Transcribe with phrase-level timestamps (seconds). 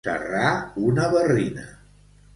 [0.07, 0.53] Serrar
[0.85, 1.69] una barrina.